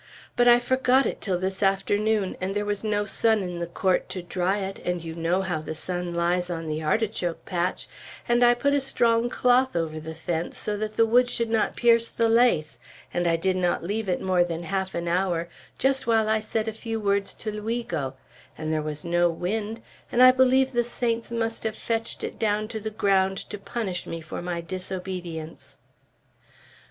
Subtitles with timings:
[0.35, 4.09] But I forgot it till this afternoon, and there was no sun in the court
[4.09, 7.87] to dry it, and you know how the sun lies on the artichoke patch,
[8.27, 11.75] and I put a strong cloth over the fence, so that the wood should not
[11.75, 12.79] pierce the lace,
[13.13, 16.67] and I did not leave it more than half an hour, just while I said
[16.67, 18.15] a few words to Luigo,
[18.57, 22.67] and there was no wind; and I believe the saints must have fetched it down
[22.69, 25.77] to the ground to punish me for my disobedience."